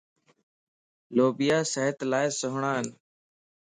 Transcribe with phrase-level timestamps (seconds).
[1.15, 2.85] لوبيا صحت لا سھڻان